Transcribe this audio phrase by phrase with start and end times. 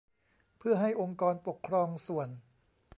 [0.57, 2.29] เพื่อให้องค์กรปกครองส่วน